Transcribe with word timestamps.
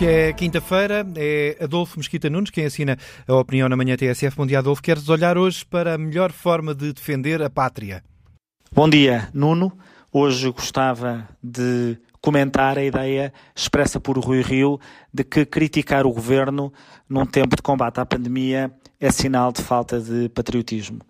que 0.00 0.06
é 0.06 0.32
quinta-feira, 0.32 1.06
é 1.14 1.58
Adolfo 1.60 1.98
Mesquita 1.98 2.30
Nunes 2.30 2.48
quem 2.48 2.64
assina 2.64 2.96
a 3.28 3.34
opinião 3.34 3.68
na 3.68 3.76
manhã 3.76 3.98
TSF. 3.98 4.34
Bom 4.34 4.46
dia, 4.46 4.60
Adolfo. 4.60 4.80
Queres 4.80 5.10
olhar 5.10 5.36
hoje 5.36 5.62
para 5.62 5.92
a 5.92 5.98
melhor 5.98 6.32
forma 6.32 6.74
de 6.74 6.94
defender 6.94 7.42
a 7.42 7.50
pátria? 7.50 8.02
Bom 8.72 8.88
dia, 8.88 9.28
Nuno. 9.34 9.70
Hoje 10.10 10.50
gostava 10.52 11.28
de 11.42 11.98
comentar 12.18 12.78
a 12.78 12.82
ideia 12.82 13.30
expressa 13.54 14.00
por 14.00 14.16
Rui 14.16 14.40
Rio 14.40 14.80
de 15.12 15.22
que 15.22 15.44
criticar 15.44 16.06
o 16.06 16.12
governo 16.14 16.72
num 17.06 17.26
tempo 17.26 17.54
de 17.54 17.60
combate 17.60 18.00
à 18.00 18.06
pandemia 18.06 18.72
é 18.98 19.10
sinal 19.10 19.52
de 19.52 19.60
falta 19.60 20.00
de 20.00 20.30
patriotismo 20.30 21.00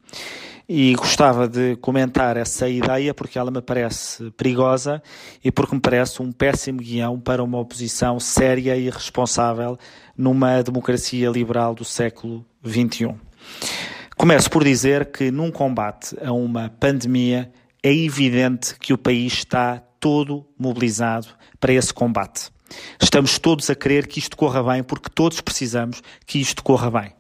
e 0.73 0.95
gostava 0.95 1.49
de 1.49 1.75
comentar 1.79 2.37
essa 2.37 2.69
ideia 2.69 3.13
porque 3.13 3.37
ela 3.37 3.51
me 3.51 3.61
parece 3.61 4.31
perigosa 4.37 5.03
e 5.43 5.51
porque 5.51 5.75
me 5.75 5.81
parece 5.81 6.23
um 6.23 6.31
péssimo 6.31 6.79
guião 6.79 7.19
para 7.19 7.43
uma 7.43 7.59
oposição 7.59 8.21
séria 8.21 8.77
e 8.77 8.89
responsável 8.89 9.77
numa 10.17 10.63
democracia 10.63 11.29
liberal 11.29 11.75
do 11.75 11.85
século 11.85 12.47
XXI. 12.65 13.17
Começo 14.17 14.49
por 14.49 14.63
dizer 14.63 15.11
que 15.11 15.33
num 15.33 15.51
combate 15.51 16.17
a 16.25 16.31
uma 16.33 16.71
pandemia 16.79 17.51
é 17.83 17.93
evidente 17.93 18.77
que 18.79 18.93
o 18.93 18.99
país 18.99 19.33
está 19.33 19.83
todo 19.99 20.47
mobilizado 20.57 21.27
para 21.59 21.73
esse 21.73 21.93
combate. 21.93 22.49
Estamos 23.03 23.41
todos 23.41 23.69
a 23.71 23.75
querer 23.75 24.07
que 24.07 24.21
isto 24.21 24.37
corra 24.37 24.63
bem, 24.63 24.85
porque 24.85 25.11
todos 25.13 25.41
precisamos 25.41 26.01
que 26.25 26.41
isto 26.41 26.63
corra 26.63 26.93
bem. 26.93 27.13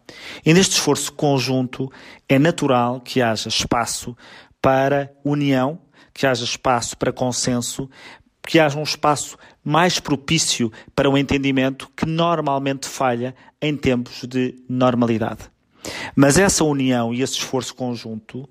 E 0.45 0.53
neste 0.53 0.75
esforço 0.75 1.13
conjunto 1.13 1.91
é 2.29 2.39
natural 2.39 3.01
que 3.01 3.21
haja 3.21 3.49
espaço 3.49 4.17
para 4.61 5.13
união, 5.25 5.79
que 6.13 6.27
haja 6.27 6.45
espaço 6.45 6.97
para 6.97 7.13
consenso, 7.13 7.89
que 8.47 8.59
haja 8.59 8.79
um 8.79 8.83
espaço 8.83 9.37
mais 9.63 10.01
propício 10.01 10.73
para 10.95 11.09
o 11.09 11.17
entendimento 11.17 11.91
que 11.97 12.07
normalmente 12.07 12.89
falha 12.89 13.35
em 13.61 13.77
tempos 13.77 14.25
de 14.27 14.57
normalidade. 14.69 15.51
Mas 16.15 16.39
essa 16.39 16.65
união 16.65 17.15
e 17.15 17.23
esse 17.23 17.35
esforço 17.35 17.75
conjunto 17.75 18.49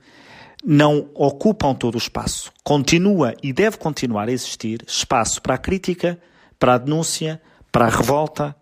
não 0.63 1.09
ocupam 1.13 1.73
todo 1.73 1.95
o 1.95 1.99
espaço. 1.99 2.51
Continua 2.63 3.35
e 3.41 3.53
deve 3.53 3.77
continuar 3.77 4.27
a 4.27 4.31
existir 4.31 4.83
espaço 4.87 5.41
para 5.41 5.55
a 5.55 5.57
crítica, 5.57 6.19
para 6.57 6.75
a 6.75 6.77
denúncia, 6.77 7.41
para 7.71 7.85
a 7.85 7.89
revolta, 7.89 8.55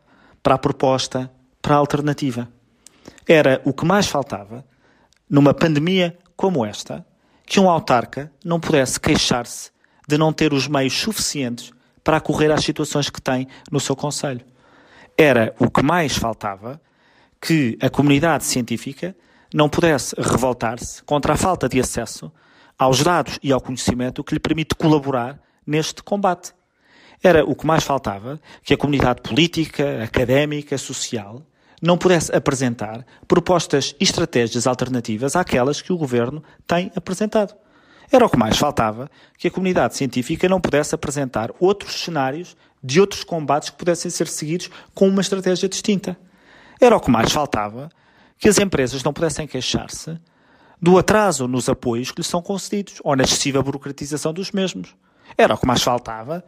para 0.43 0.55
a 0.55 0.59
proposta, 0.59 1.31
para 1.61 1.75
a 1.75 1.77
alternativa. 1.77 2.47
Era 3.27 3.61
o 3.65 3.73
que 3.73 3.85
mais 3.85 4.07
faltava 4.07 4.65
numa 5.29 5.53
pandemia 5.53 6.17
como 6.35 6.65
esta, 6.65 7.05
que 7.45 7.59
um 7.59 7.69
autarca 7.69 8.31
não 8.43 8.59
pudesse 8.59 8.99
queixar-se 8.99 9.71
de 10.07 10.17
não 10.17 10.31
ter 10.31 10.53
os 10.53 10.67
meios 10.67 10.93
suficientes 10.93 11.71
para 12.03 12.17
acorrer 12.17 12.51
às 12.51 12.63
situações 12.63 13.09
que 13.09 13.21
tem 13.21 13.47
no 13.69 13.81
seu 13.81 13.95
conselho. 13.95 14.45
Era 15.17 15.53
o 15.59 15.69
que 15.69 15.83
mais 15.83 16.15
faltava 16.15 16.79
que 17.41 17.77
a 17.81 17.89
comunidade 17.89 18.45
científica 18.45 19.15
não 19.53 19.67
pudesse 19.67 20.15
revoltar-se 20.17 21.03
contra 21.03 21.33
a 21.33 21.37
falta 21.37 21.67
de 21.67 21.79
acesso 21.79 22.31
aos 22.79 23.03
dados 23.03 23.39
e 23.43 23.51
ao 23.51 23.59
conhecimento 23.59 24.23
que 24.23 24.35
lhe 24.35 24.39
permite 24.39 24.75
colaborar 24.75 25.37
neste 25.65 26.01
combate. 26.01 26.53
Era 27.21 27.43
o 27.43 27.55
que 27.55 27.65
mais 27.65 27.83
faltava 27.83 28.39
que 28.63 28.73
a 28.73 28.77
comunidade 28.77 29.21
política, 29.21 30.03
académica, 30.03 30.77
social 30.77 31.41
não 31.81 31.97
pudesse 31.97 32.35
apresentar 32.35 33.05
propostas 33.27 33.95
e 33.99 34.03
estratégias 34.03 34.65
alternativas 34.65 35.35
àquelas 35.35 35.81
que 35.81 35.93
o 35.93 35.97
governo 35.97 36.43
tem 36.65 36.91
apresentado. 36.95 37.55
Era 38.11 38.25
o 38.25 38.29
que 38.29 38.37
mais 38.37 38.57
faltava 38.57 39.09
que 39.37 39.47
a 39.47 39.51
comunidade 39.51 39.95
científica 39.95 40.47
não 40.47 40.61
pudesse 40.61 40.95
apresentar 40.95 41.51
outros 41.59 42.03
cenários 42.03 42.55
de 42.81 43.01
outros 43.01 43.23
combates 43.23 43.69
que 43.69 43.77
pudessem 43.77 44.09
ser 44.09 44.27
seguidos 44.27 44.69
com 44.93 45.07
uma 45.07 45.21
estratégia 45.21 45.67
distinta. 45.67 46.17
Era 46.79 46.95
o 46.95 46.99
que 46.99 47.11
mais 47.11 47.31
faltava 47.31 47.89
que 48.37 48.47
as 48.47 48.59
empresas 48.59 49.03
não 49.03 49.11
pudessem 49.11 49.47
queixar-se 49.47 50.17
do 50.81 50.97
atraso 50.97 51.47
nos 51.47 51.67
apoios 51.67 52.11
que 52.11 52.19
lhes 52.19 52.27
são 52.27 52.41
concedidos 52.41 52.95
ou 53.03 53.15
na 53.15 53.23
excessiva 53.23 53.61
burocratização 53.61 54.31
dos 54.31 54.51
mesmos. 54.51 54.95
Era 55.37 55.55
o 55.55 55.57
que 55.57 55.65
mais 55.65 55.81
faltava 55.81 56.43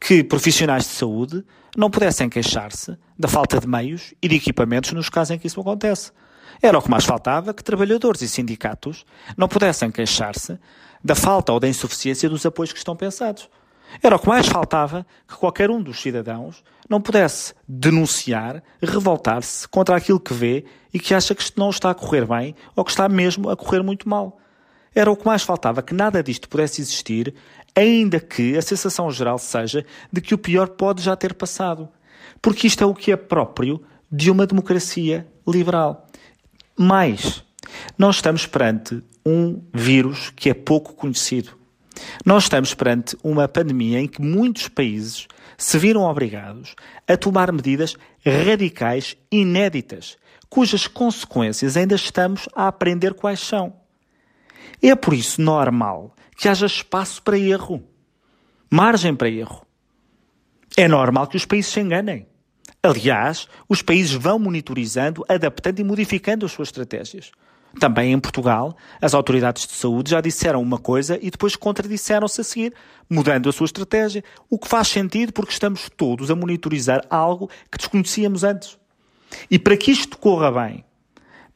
que 0.00 0.22
profissionais 0.22 0.84
de 0.84 0.90
saúde 0.90 1.44
não 1.76 1.90
pudessem 1.90 2.28
queixar-se 2.28 2.96
da 3.18 3.28
falta 3.28 3.60
de 3.60 3.66
meios 3.66 4.14
e 4.22 4.28
de 4.28 4.36
equipamentos 4.36 4.92
nos 4.92 5.08
casos 5.08 5.32
em 5.32 5.38
que 5.38 5.46
isso 5.46 5.60
acontece. 5.60 6.12
Era 6.62 6.78
o 6.78 6.82
que 6.82 6.90
mais 6.90 7.04
faltava 7.04 7.52
que 7.52 7.62
trabalhadores 7.62 8.22
e 8.22 8.28
sindicatos 8.28 9.04
não 9.36 9.48
pudessem 9.48 9.90
queixar-se 9.90 10.58
da 11.04 11.14
falta 11.14 11.52
ou 11.52 11.60
da 11.60 11.68
insuficiência 11.68 12.28
dos 12.28 12.46
apoios 12.46 12.72
que 12.72 12.78
estão 12.78 12.96
pensados. 12.96 13.48
Era 14.02 14.16
o 14.16 14.18
que 14.18 14.28
mais 14.28 14.46
faltava 14.46 15.06
que 15.28 15.36
qualquer 15.36 15.70
um 15.70 15.80
dos 15.80 16.00
cidadãos 16.00 16.62
não 16.88 17.00
pudesse 17.00 17.54
denunciar, 17.68 18.62
revoltar-se 18.82 19.68
contra 19.68 19.96
aquilo 19.96 20.20
que 20.20 20.34
vê 20.34 20.64
e 20.92 20.98
que 20.98 21.14
acha 21.14 21.34
que 21.34 21.44
não 21.56 21.70
está 21.70 21.90
a 21.90 21.94
correr 21.94 22.26
bem 22.26 22.54
ou 22.74 22.84
que 22.84 22.90
está 22.90 23.08
mesmo 23.08 23.50
a 23.50 23.56
correr 23.56 23.82
muito 23.82 24.08
mal. 24.08 24.38
Era 24.96 25.10
o 25.10 25.16
que 25.16 25.26
mais 25.26 25.42
faltava 25.42 25.82
que 25.82 25.92
nada 25.92 26.22
disto 26.22 26.48
pudesse 26.48 26.80
existir 26.80 27.34
ainda 27.76 28.18
que 28.18 28.56
a 28.56 28.62
sensação 28.62 29.10
geral 29.10 29.36
seja 29.38 29.84
de 30.10 30.22
que 30.22 30.32
o 30.32 30.38
pior 30.38 30.68
pode 30.70 31.02
já 31.02 31.14
ter 31.14 31.34
passado. 31.34 31.86
Porque 32.40 32.66
isto 32.66 32.82
é 32.82 32.86
o 32.86 32.94
que 32.94 33.12
é 33.12 33.16
próprio 33.16 33.82
de 34.10 34.30
uma 34.30 34.46
democracia 34.46 35.26
liberal. 35.46 36.08
Mais, 36.74 37.44
nós 37.98 38.16
estamos 38.16 38.46
perante 38.46 39.02
um 39.24 39.62
vírus 39.74 40.32
que 40.34 40.48
é 40.48 40.54
pouco 40.54 40.94
conhecido. 40.94 41.50
Nós 42.24 42.44
estamos 42.44 42.72
perante 42.72 43.18
uma 43.22 43.46
pandemia 43.46 44.00
em 44.00 44.08
que 44.08 44.22
muitos 44.22 44.66
países 44.66 45.28
se 45.58 45.76
viram 45.78 46.04
obrigados 46.04 46.74
a 47.06 47.18
tomar 47.18 47.52
medidas 47.52 47.96
radicais, 48.24 49.14
inéditas, 49.30 50.16
cujas 50.48 50.86
consequências 50.86 51.76
ainda 51.76 51.94
estamos 51.94 52.48
a 52.54 52.66
aprender 52.66 53.12
quais 53.12 53.40
são. 53.40 53.85
É 54.82 54.94
por 54.94 55.14
isso 55.14 55.40
normal 55.40 56.14
que 56.36 56.48
haja 56.48 56.66
espaço 56.66 57.22
para 57.22 57.38
erro, 57.38 57.82
margem 58.70 59.14
para 59.14 59.28
erro. 59.28 59.66
É 60.76 60.86
normal 60.86 61.26
que 61.26 61.36
os 61.36 61.46
países 61.46 61.72
se 61.72 61.80
enganem. 61.80 62.26
Aliás, 62.82 63.48
os 63.68 63.82
países 63.82 64.12
vão 64.12 64.38
monitorizando, 64.38 65.24
adaptando 65.28 65.80
e 65.80 65.84
modificando 65.84 66.46
as 66.46 66.52
suas 66.52 66.68
estratégias. 66.68 67.32
Também 67.80 68.12
em 68.12 68.18
Portugal, 68.18 68.76
as 69.00 69.12
autoridades 69.12 69.66
de 69.66 69.72
saúde 69.72 70.10
já 70.10 70.20
disseram 70.20 70.62
uma 70.62 70.78
coisa 70.78 71.18
e 71.20 71.30
depois 71.30 71.56
contradisseram-se 71.56 72.40
a 72.40 72.44
seguir, 72.44 72.74
mudando 73.08 73.48
a 73.48 73.52
sua 73.52 73.66
estratégia, 73.66 74.24
o 74.48 74.58
que 74.58 74.68
faz 74.68 74.88
sentido 74.88 75.32
porque 75.32 75.52
estamos 75.52 75.90
todos 75.94 76.30
a 76.30 76.36
monitorizar 76.36 77.04
algo 77.10 77.50
que 77.70 77.76
desconhecíamos 77.76 78.44
antes. 78.44 78.78
E 79.50 79.58
para 79.58 79.76
que 79.76 79.90
isto 79.90 80.16
corra 80.16 80.50
bem, 80.50 80.84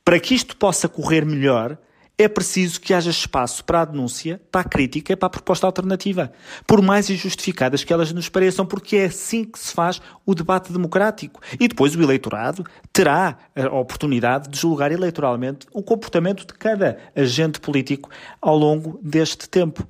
para 0.05 0.21
que 0.21 0.35
isto 0.35 0.57
possa 0.57 0.89
correr 0.89 1.25
melhor, 1.25 1.79
é 2.21 2.29
preciso 2.29 2.83
que 2.83 2.93
haja 2.93 3.11
espaço 3.11 3.65
para 3.65 3.81
a 3.81 3.85
denúncia, 3.87 4.39
para 4.53 4.61
a 4.61 4.65
crítica, 4.65 5.17
para 5.17 5.27
a 5.27 5.31
proposta 5.31 5.67
alternativa, 5.67 6.31
por 6.67 6.83
mais 6.83 7.09
injustificadas 7.09 7.83
que 7.83 7.95
elas 7.95 8.13
nos 8.13 8.29
pareçam, 8.29 8.67
porque 8.67 8.97
é 8.97 9.05
assim 9.07 9.43
que 9.45 9.59
se 9.59 9.73
faz 9.73 10.03
o 10.27 10.35
debate 10.35 10.71
democrático. 10.71 11.41
E 11.59 11.67
depois 11.67 11.97
o 11.97 12.03
eleitorado 12.03 12.63
terá 12.93 13.39
a 13.57 13.75
oportunidade 13.75 14.51
de 14.51 14.59
julgar 14.59 14.93
eleitoralmente 14.93 15.67
o 15.73 15.83
comportamento 15.83 16.47
de 16.47 16.53
cada 16.53 16.99
agente 17.17 17.59
político 17.59 18.11
ao 18.39 18.59
longo 18.59 19.01
deste 19.03 19.49
tempo. 19.49 19.87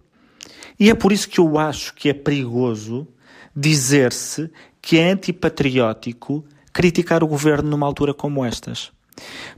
E 0.78 0.88
é 0.88 0.94
por 0.94 1.10
isso 1.10 1.28
que 1.28 1.40
eu 1.40 1.58
acho 1.58 1.92
que 1.94 2.08
é 2.08 2.14
perigoso 2.14 3.08
dizer-se 3.56 4.52
que 4.80 4.98
é 4.98 5.10
antipatriótico 5.10 6.44
criticar 6.72 7.24
o 7.24 7.26
governo 7.26 7.70
numa 7.70 7.86
altura 7.86 8.14
como 8.14 8.44
estas. 8.44 8.92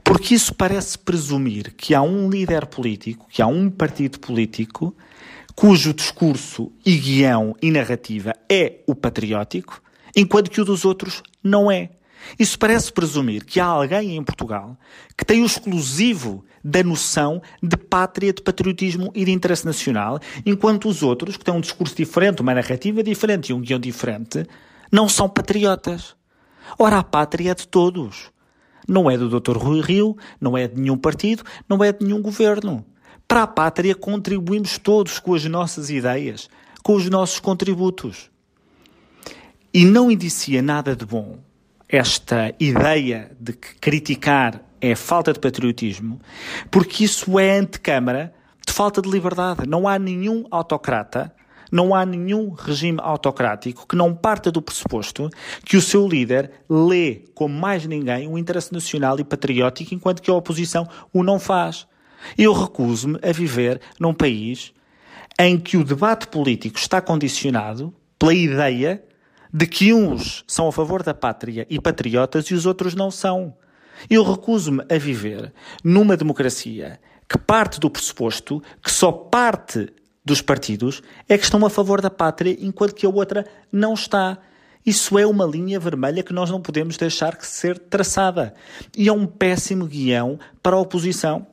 Porque 0.02 0.34
isso 0.34 0.54
parece 0.54 0.98
presumir 0.98 1.74
que 1.74 1.94
há 1.94 2.02
um 2.02 2.28
líder 2.28 2.66
político, 2.66 3.26
que 3.28 3.42
há 3.42 3.46
um 3.46 3.70
partido 3.70 4.18
político, 4.18 4.94
cujo 5.54 5.92
discurso 5.92 6.72
e 6.84 6.96
guião 6.96 7.54
e 7.60 7.70
narrativa 7.70 8.32
é 8.48 8.80
o 8.86 8.94
patriótico, 8.94 9.82
enquanto 10.16 10.50
que 10.50 10.60
o 10.60 10.64
dos 10.64 10.84
outros 10.84 11.22
não 11.42 11.70
é. 11.70 11.90
Isso 12.38 12.58
parece 12.58 12.92
presumir 12.92 13.44
que 13.44 13.60
há 13.60 13.66
alguém 13.66 14.16
em 14.16 14.22
Portugal 14.22 14.76
que 15.16 15.24
tem 15.24 15.42
o 15.42 15.46
exclusivo 15.46 16.44
da 16.64 16.82
noção 16.82 17.42
de 17.62 17.76
pátria, 17.76 18.32
de 18.32 18.40
patriotismo 18.40 19.10
e 19.14 19.24
de 19.24 19.32
interesse 19.32 19.64
nacional, 19.64 20.20
enquanto 20.46 20.88
os 20.88 21.02
outros, 21.02 21.36
que 21.36 21.44
têm 21.44 21.54
um 21.54 21.60
discurso 21.60 21.96
diferente, 21.96 22.40
uma 22.40 22.54
narrativa 22.54 23.02
diferente 23.02 23.48
e 23.48 23.52
um 23.52 23.60
guião 23.60 23.80
diferente, 23.80 24.46
não 24.90 25.08
são 25.08 25.28
patriotas. 25.28 26.14
Ora, 26.78 26.98
a 26.98 27.02
pátria 27.02 27.50
é 27.50 27.54
de 27.54 27.66
todos. 27.66 28.30
Não 28.88 29.10
é 29.10 29.16
do 29.16 29.28
Dr. 29.40 29.56
Rui 29.56 29.80
Rio, 29.80 30.16
não 30.40 30.56
é 30.56 30.66
de 30.66 30.80
nenhum 30.80 30.96
partido, 30.96 31.42
não 31.68 31.82
é 31.82 31.92
de 31.92 32.04
nenhum 32.04 32.20
governo. 32.20 32.84
Para 33.26 33.44
a 33.44 33.46
pátria 33.46 33.94
contribuímos 33.94 34.78
todos 34.78 35.18
com 35.18 35.34
as 35.34 35.44
nossas 35.44 35.90
ideias, 35.90 36.50
com 36.82 36.94
os 36.94 37.08
nossos 37.08 37.40
contributos. 37.40 38.30
E 39.72 39.84
não 39.84 40.10
indicia 40.10 40.60
nada 40.60 40.94
de 40.94 41.06
bom 41.06 41.38
esta 41.88 42.54
ideia 42.58 43.30
de 43.38 43.52
que 43.52 43.74
criticar 43.76 44.62
é 44.80 44.94
falta 44.96 45.32
de 45.32 45.38
patriotismo, 45.38 46.20
porque 46.70 47.04
isso 47.04 47.38
é 47.38 47.58
antecâmara 47.58 48.34
de 48.66 48.72
falta 48.72 49.00
de 49.00 49.08
liberdade. 49.08 49.68
Não 49.68 49.86
há 49.86 49.98
nenhum 49.98 50.44
autocrata 50.50 51.32
Não 51.72 51.94
há 51.94 52.04
nenhum 52.04 52.50
regime 52.50 52.98
autocrático 53.00 53.88
que 53.88 53.96
não 53.96 54.14
parta 54.14 54.52
do 54.52 54.60
pressuposto 54.60 55.30
que 55.64 55.78
o 55.78 55.80
seu 55.80 56.06
líder 56.06 56.50
lê, 56.68 57.24
como 57.34 57.58
mais 57.58 57.86
ninguém, 57.86 58.28
o 58.28 58.36
interesse 58.36 58.74
nacional 58.74 59.18
e 59.18 59.24
patriótico, 59.24 59.94
enquanto 59.94 60.20
que 60.20 60.30
a 60.30 60.34
oposição 60.34 60.86
o 61.10 61.22
não 61.22 61.38
faz. 61.38 61.86
Eu 62.36 62.52
recuso-me 62.52 63.18
a 63.22 63.32
viver 63.32 63.80
num 63.98 64.12
país 64.12 64.74
em 65.40 65.58
que 65.58 65.78
o 65.78 65.84
debate 65.84 66.28
político 66.28 66.78
está 66.78 67.00
condicionado 67.00 67.94
pela 68.18 68.34
ideia 68.34 69.02
de 69.52 69.66
que 69.66 69.94
uns 69.94 70.44
são 70.46 70.68
a 70.68 70.72
favor 70.72 71.02
da 71.02 71.14
pátria 71.14 71.66
e 71.70 71.80
patriotas 71.80 72.44
e 72.46 72.54
os 72.54 72.66
outros 72.66 72.94
não 72.94 73.10
são. 73.10 73.56
Eu 74.10 74.22
recuso-me 74.22 74.84
a 74.90 74.98
viver 74.98 75.52
numa 75.82 76.18
democracia 76.18 77.00
que 77.26 77.38
parte 77.38 77.80
do 77.80 77.90
pressuposto 77.90 78.62
que 78.82 78.90
só 78.90 79.10
parte 79.10 79.88
dos 80.24 80.40
partidos 80.40 81.02
é 81.28 81.36
que 81.36 81.44
estão 81.44 81.64
a 81.66 81.70
favor 81.70 82.00
da 82.00 82.10
pátria 82.10 82.56
enquanto 82.60 82.94
que 82.94 83.06
a 83.06 83.10
outra 83.10 83.46
não 83.70 83.94
está. 83.94 84.38
Isso 84.84 85.18
é 85.18 85.26
uma 85.26 85.44
linha 85.44 85.78
vermelha 85.78 86.22
que 86.22 86.32
nós 86.32 86.50
não 86.50 86.60
podemos 86.60 86.96
deixar 86.96 87.36
que 87.36 87.46
ser 87.46 87.78
traçada. 87.78 88.54
E 88.96 89.08
é 89.08 89.12
um 89.12 89.26
péssimo 89.26 89.86
guião 89.86 90.38
para 90.62 90.76
a 90.76 90.80
oposição. 90.80 91.46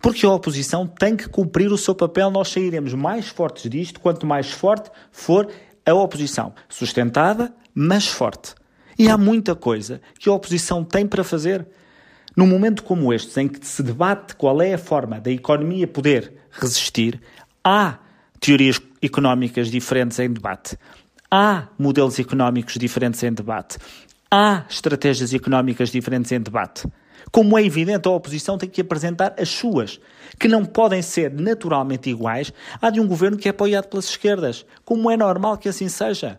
Porque 0.00 0.26
a 0.26 0.30
oposição 0.30 0.86
tem 0.86 1.16
que 1.16 1.28
cumprir 1.28 1.72
o 1.72 1.78
seu 1.78 1.94
papel, 1.94 2.30
nós 2.30 2.48
sairemos 2.48 2.92
mais 2.92 3.28
fortes 3.28 3.70
disto 3.70 3.98
quanto 3.98 4.26
mais 4.26 4.50
forte 4.50 4.90
for 5.10 5.48
a 5.86 5.94
oposição. 5.94 6.54
Sustentada, 6.68 7.54
mas 7.74 8.06
forte. 8.06 8.54
E 8.98 9.08
há 9.08 9.16
muita 9.16 9.54
coisa 9.54 10.00
que 10.18 10.28
a 10.28 10.32
oposição 10.32 10.84
tem 10.84 11.06
para 11.06 11.24
fazer. 11.24 11.66
Num 12.36 12.46
momento 12.46 12.82
como 12.82 13.12
este, 13.12 13.40
em 13.40 13.48
que 13.48 13.66
se 13.66 13.82
debate 13.82 14.36
qual 14.36 14.60
é 14.60 14.74
a 14.74 14.78
forma 14.78 15.18
da 15.18 15.30
economia 15.30 15.86
poder 15.86 16.34
resistir, 16.50 17.20
há 17.64 17.98
teorias 18.40 18.80
económicas 19.02 19.70
diferentes 19.70 20.18
em 20.18 20.32
debate, 20.32 20.76
há 21.30 21.68
modelos 21.78 22.18
económicos 22.18 22.74
diferentes 22.74 23.22
em 23.22 23.32
debate, 23.32 23.78
há 24.30 24.64
estratégias 24.68 25.32
económicas 25.34 25.90
diferentes 25.90 26.32
em 26.32 26.40
debate. 26.40 26.86
Como 27.32 27.58
é 27.58 27.64
evidente, 27.64 28.06
a 28.06 28.10
oposição 28.12 28.56
tem 28.56 28.68
que 28.68 28.80
apresentar 28.80 29.34
as 29.38 29.48
suas, 29.48 30.00
que 30.38 30.48
não 30.48 30.64
podem 30.64 31.02
ser 31.02 31.32
naturalmente 31.32 32.08
iguais 32.08 32.52
à 32.80 32.90
de 32.90 33.00
um 33.00 33.06
governo 33.06 33.36
que 33.36 33.48
é 33.48 33.50
apoiado 33.50 33.88
pelas 33.88 34.08
esquerdas, 34.08 34.64
como 34.84 35.10
é 35.10 35.16
normal 35.16 35.58
que 35.58 35.68
assim 35.68 35.88
seja. 35.88 36.38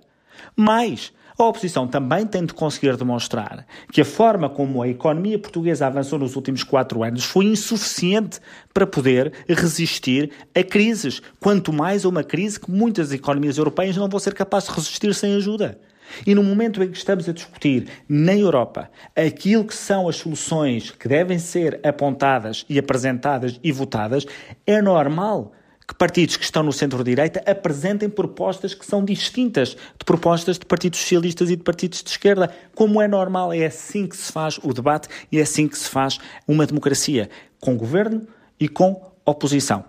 Mais, 0.55 1.11
a 1.37 1.45
oposição 1.45 1.87
também 1.87 2.25
tem 2.25 2.45
de 2.45 2.53
conseguir 2.53 2.97
demonstrar 2.97 3.65
que 3.91 4.01
a 4.01 4.05
forma 4.05 4.49
como 4.49 4.81
a 4.81 4.87
economia 4.87 5.37
portuguesa 5.37 5.85
avançou 5.85 6.17
nos 6.17 6.35
últimos 6.35 6.63
quatro 6.63 7.03
anos 7.03 7.25
foi 7.25 7.45
insuficiente 7.45 8.39
para 8.73 8.87
poder 8.87 9.31
resistir 9.47 10.31
a 10.55 10.63
crises, 10.63 11.21
quanto 11.39 11.71
mais 11.71 12.05
a 12.05 12.09
uma 12.09 12.23
crise 12.23 12.59
que 12.59 12.71
muitas 12.71 13.11
economias 13.11 13.57
europeias 13.57 13.95
não 13.95 14.09
vão 14.09 14.19
ser 14.19 14.33
capazes 14.33 14.69
de 14.69 14.75
resistir 14.75 15.13
sem 15.13 15.35
ajuda. 15.35 15.79
E 16.25 16.33
no 16.33 16.41
momento 16.41 16.81
em 16.81 16.89
que 16.89 16.97
estamos 16.97 17.27
a 17.27 17.33
discutir 17.33 17.87
na 18.07 18.33
Europa 18.33 18.89
aquilo 19.15 19.65
que 19.65 19.75
são 19.75 20.07
as 20.07 20.15
soluções 20.15 20.89
que 20.89 21.07
devem 21.07 21.37
ser 21.37 21.79
apontadas 21.83 22.65
e 22.69 22.79
apresentadas 22.79 23.59
e 23.63 23.71
votadas, 23.71 24.25
é 24.65 24.81
normal 24.81 25.51
que 25.87 25.95
partidos 25.95 26.35
que 26.35 26.43
estão 26.43 26.61
no 26.63 26.73
centro-direita 26.73 27.41
apresentem 27.49 28.09
propostas 28.09 28.73
que 28.73 28.85
são 28.85 29.05
distintas 29.05 29.69
de 29.69 30.05
propostas 30.05 30.59
de 30.59 30.65
partidos 30.65 30.99
socialistas 30.99 31.49
e 31.49 31.55
de 31.55 31.63
partidos 31.63 32.03
de 32.03 32.09
esquerda. 32.09 32.53
Como 32.75 33.01
é 33.01 33.07
normal, 33.07 33.53
é 33.53 33.65
assim 33.65 34.05
que 34.05 34.17
se 34.17 34.31
faz 34.31 34.59
o 34.61 34.73
debate 34.73 35.07
e 35.31 35.39
é 35.39 35.43
assim 35.43 35.67
que 35.67 35.77
se 35.77 35.89
faz 35.89 36.19
uma 36.45 36.65
democracia, 36.65 37.29
com 37.61 37.77
governo 37.77 38.27
e 38.59 38.67
com 38.67 39.01
oposição. 39.25 39.85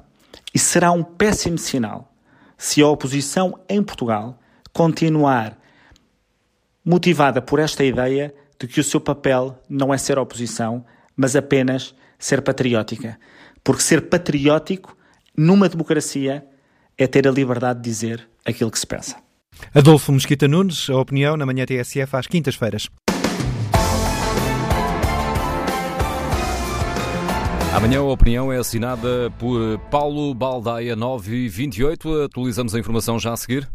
E 0.55 0.59
será 0.59 0.93
um 0.93 1.03
péssimo 1.03 1.59
sinal 1.59 2.12
se 2.56 2.81
a 2.81 2.87
oposição 2.87 3.59
em 3.69 3.83
Portugal 3.83 4.39
continuar 4.73 5.59
motivada 6.85 7.43
por 7.43 7.59
esta 7.59 7.85
ideia 7.85 8.33
de 8.59 8.69
que 8.69 8.81
o 8.81 8.85
seu 8.85 9.01
papel 9.01 9.61
não 9.69 9.93
é 9.93 9.99
ser 9.99 10.19
oposição, 10.19 10.85
mas 11.17 11.35
apenas 11.35 11.94
ser 12.19 12.41
patriótica. 12.43 13.19
Porque 13.62 13.83
ser 13.83 14.09
patriótico 14.09 14.97
numa 15.38 15.69
democracia 15.69 16.44
é 16.99 17.06
ter 17.06 17.29
a 17.29 17.31
liberdade 17.31 17.81
de 17.81 17.85
dizer 17.85 18.29
aquilo 18.44 18.73
que 18.73 18.79
se 18.79 18.87
pensa. 18.87 19.17
Adolfo 19.73 20.12
Mesquita 20.12 20.49
Nunes, 20.49 20.90
a 20.90 20.96
opinião 20.96 21.37
na 21.37 21.46
manhã 21.46 21.64
TSF 21.64 22.17
às 22.17 22.26
quintas-feiras. 22.26 22.88
Amanhã 27.73 28.00
a 28.00 28.02
opinião 28.02 28.52
é 28.52 28.56
assinada 28.56 29.31
por 29.38 29.79
Paulo 29.90 30.35
Baldaia 30.35 30.96
928. 30.96 32.23
Atualizamos 32.23 32.75
a 32.75 32.79
informação 32.81 33.19
já 33.19 33.32
a 33.32 33.37
seguir. 33.37 33.69